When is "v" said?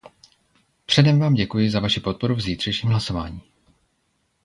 2.35-2.41